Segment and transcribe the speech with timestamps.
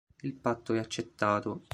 [0.23, 1.61] Il patto è accettato.